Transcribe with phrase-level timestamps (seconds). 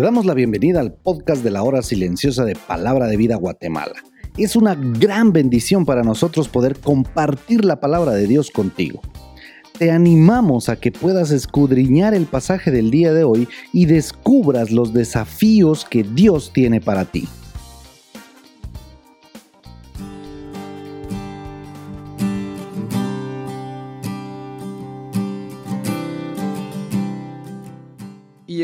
[0.00, 3.94] damos la bienvenida al podcast de la hora silenciosa de Palabra de Vida Guatemala.
[4.36, 9.00] Es una gran bendición para nosotros poder compartir la palabra de Dios contigo.
[9.78, 14.92] Te animamos a que puedas escudriñar el pasaje del día de hoy y descubras los
[14.92, 17.28] desafíos que Dios tiene para ti.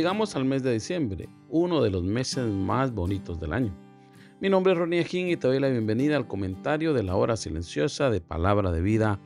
[0.01, 3.77] Llegamos al mes de diciembre, uno de los meses más bonitos del año.
[4.41, 7.37] Mi nombre es Ronnie Ajín y te doy la bienvenida al comentario de la hora
[7.37, 9.21] silenciosa de Palabra de Vida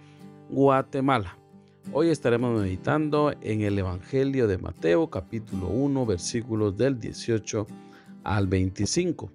[0.50, 1.38] Guatemala.
[1.92, 7.68] Hoy estaremos meditando en el Evangelio de Mateo capítulo 1 versículos del 18
[8.24, 9.30] al 25.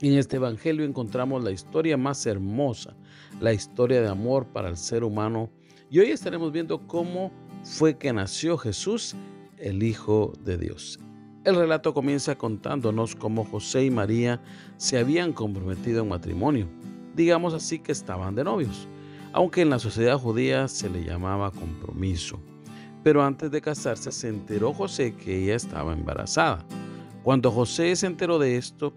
[0.00, 2.96] En este Evangelio encontramos la historia más hermosa,
[3.38, 5.50] la historia de amor para el ser humano
[5.90, 7.32] y hoy estaremos viendo cómo
[7.64, 9.14] fue que nació Jesús
[9.60, 10.98] el Hijo de Dios.
[11.44, 14.40] El relato comienza contándonos cómo José y María
[14.76, 16.68] se habían comprometido en matrimonio,
[17.14, 18.88] digamos así que estaban de novios,
[19.32, 22.40] aunque en la sociedad judía se le llamaba compromiso.
[23.02, 26.64] Pero antes de casarse se enteró José que ella estaba embarazada.
[27.22, 28.92] Cuando José se enteró de esto,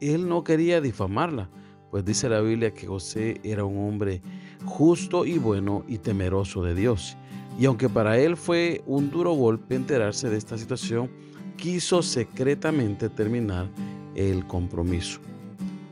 [0.00, 1.48] él no quería difamarla,
[1.90, 4.20] pues dice la Biblia que José era un hombre
[4.64, 7.16] justo y bueno y temeroso de Dios
[7.58, 11.10] y aunque para él fue un duro golpe enterarse de esta situación,
[11.56, 13.68] quiso secretamente terminar
[14.14, 15.20] el compromiso.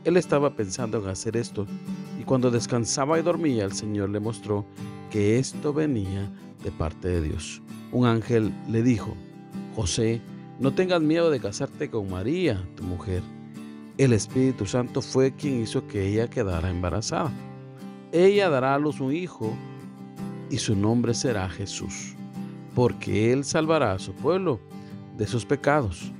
[0.03, 1.65] Él estaba pensando en hacer esto
[2.19, 4.65] y cuando descansaba y dormía el Señor le mostró
[5.09, 6.31] que esto venía
[6.63, 7.61] de parte de Dios.
[7.91, 9.15] Un ángel le dijo,
[9.75, 10.21] José,
[10.59, 13.23] no tengas miedo de casarte con María, tu mujer.
[13.97, 17.31] El Espíritu Santo fue quien hizo que ella quedara embarazada.
[18.11, 19.53] Ella dará a luz un hijo
[20.49, 22.15] y su nombre será Jesús,
[22.73, 24.59] porque Él salvará a su pueblo
[25.17, 26.11] de sus pecados.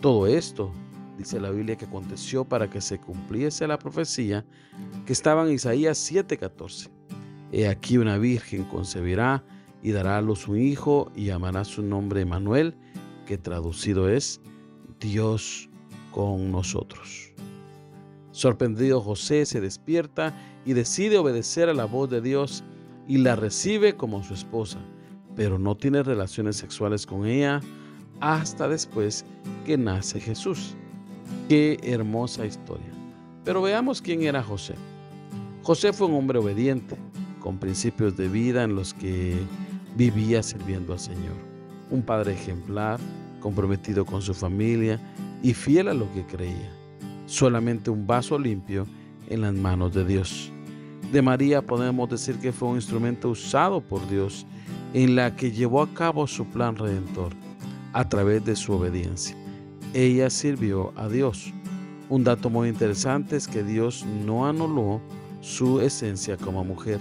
[0.00, 0.72] Todo esto,
[1.18, 4.44] dice la Biblia, que aconteció para que se cumpliese la profecía
[5.06, 6.90] que estaba en Isaías 7:14.
[7.52, 9.44] He aquí una virgen concebirá
[9.82, 12.74] y dará a luz un hijo y llamará su nombre Emanuel,
[13.26, 14.40] que traducido es
[15.00, 15.68] Dios
[16.12, 17.32] con nosotros.
[18.30, 22.64] Sorprendido José se despierta y decide obedecer a la voz de Dios
[23.08, 24.78] y la recibe como su esposa,
[25.34, 27.60] pero no tiene relaciones sexuales con ella
[28.20, 29.24] hasta después
[29.64, 30.74] que nace Jesús.
[31.48, 32.86] Qué hermosa historia.
[33.44, 34.74] Pero veamos quién era José.
[35.62, 36.96] José fue un hombre obediente,
[37.40, 39.36] con principios de vida en los que
[39.96, 41.34] vivía sirviendo al Señor.
[41.90, 43.00] Un padre ejemplar,
[43.40, 45.00] comprometido con su familia
[45.42, 46.70] y fiel a lo que creía.
[47.26, 48.86] Solamente un vaso limpio
[49.28, 50.52] en las manos de Dios
[51.12, 54.46] de María podemos decir que fue un instrumento usado por Dios
[54.94, 57.34] en la que llevó a cabo su plan redentor
[57.92, 59.36] a través de su obediencia.
[59.92, 61.52] Ella sirvió a Dios.
[62.08, 65.02] Un dato muy interesante es que Dios no anuló
[65.42, 66.98] su esencia como mujer.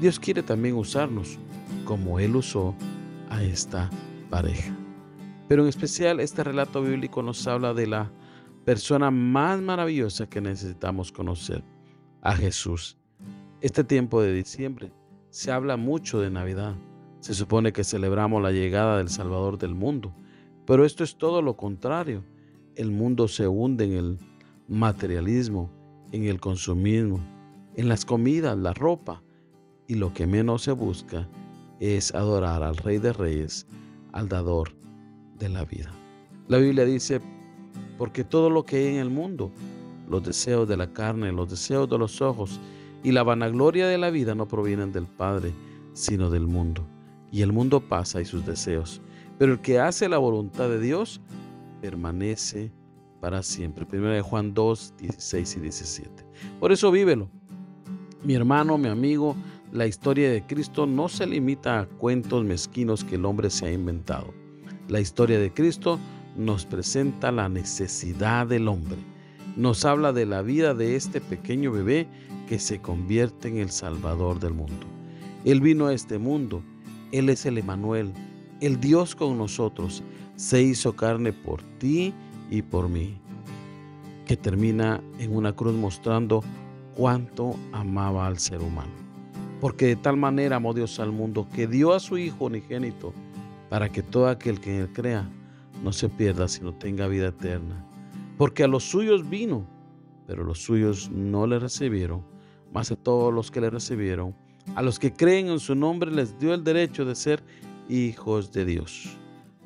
[0.00, 1.36] Dios quiere también usarnos
[1.84, 2.76] como Él usó
[3.30, 3.90] a esta
[4.30, 4.72] pareja.
[5.48, 8.12] Pero en especial este relato bíblico nos habla de la
[8.64, 11.64] persona más maravillosa que necesitamos conocer,
[12.22, 12.99] a Jesús.
[13.62, 14.90] Este tiempo de diciembre
[15.28, 16.76] se habla mucho de Navidad.
[17.20, 20.14] Se supone que celebramos la llegada del Salvador del mundo,
[20.64, 22.24] pero esto es todo lo contrario.
[22.74, 24.18] El mundo se hunde en el
[24.66, 25.70] materialismo,
[26.10, 27.20] en el consumismo,
[27.76, 29.22] en las comidas, la ropa,
[29.86, 31.28] y lo que menos se busca
[31.80, 33.66] es adorar al Rey de Reyes,
[34.12, 34.72] al dador
[35.38, 35.90] de la vida.
[36.48, 37.20] La Biblia dice,
[37.98, 39.50] porque todo lo que hay en el mundo,
[40.08, 42.58] los deseos de la carne, los deseos de los ojos
[43.02, 45.52] y la vanagloria de la vida no provienen del Padre,
[45.92, 46.86] sino del mundo.
[47.30, 49.00] Y el mundo pasa y sus deseos,
[49.38, 51.20] pero el que hace la voluntad de Dios
[51.80, 52.72] permanece
[53.20, 53.86] para siempre.
[53.86, 56.26] Primera de Juan 2, 16 y 17.
[56.58, 57.28] Por eso vívelo.
[58.22, 59.36] Mi hermano, mi amigo,
[59.72, 63.72] la historia de Cristo no se limita a cuentos mezquinos que el hombre se ha
[63.72, 64.34] inventado.
[64.88, 65.98] La historia de Cristo
[66.36, 68.98] nos presenta la necesidad del hombre.
[69.60, 72.08] Nos habla de la vida de este pequeño bebé
[72.48, 74.86] que se convierte en el Salvador del mundo.
[75.44, 76.62] Él vino a este mundo,
[77.12, 78.14] Él es el Emanuel,
[78.62, 80.02] el Dios con nosotros,
[80.34, 82.14] se hizo carne por ti
[82.50, 83.18] y por mí,
[84.24, 86.42] que termina en una cruz mostrando
[86.96, 88.92] cuánto amaba al ser humano.
[89.60, 93.12] Porque de tal manera amó Dios al mundo que dio a su Hijo unigénito
[93.68, 95.28] para que todo aquel que en él crea
[95.84, 97.89] no se pierda, sino tenga vida eterna.
[98.40, 99.68] Porque a los suyos vino,
[100.26, 102.24] pero los suyos no le recibieron
[102.72, 104.34] mas a todos los que le recibieron,
[104.74, 107.42] a los que creen en su nombre les dio el derecho de ser
[107.88, 109.16] hijos de Dios.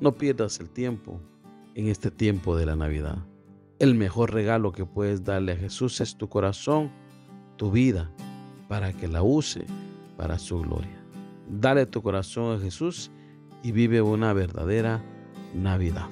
[0.00, 1.20] No pierdas el tiempo,
[1.74, 3.18] en este tiempo de la Navidad.
[3.78, 6.90] El mejor regalo que puedes darle a Jesús es tu corazón,
[7.56, 8.10] tu vida,
[8.68, 9.66] para que la use
[10.16, 11.04] para su gloria.
[11.48, 13.10] Dale tu corazón a Jesús
[13.62, 15.02] y vive una verdadera
[15.54, 16.08] Navidad.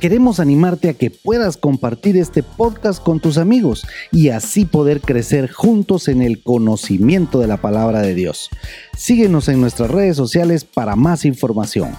[0.00, 5.52] Queremos animarte a que puedas compartir este podcast con tus amigos y así poder crecer
[5.52, 8.48] juntos en el conocimiento de la palabra de Dios.
[8.96, 11.90] Síguenos en nuestras redes sociales para más información.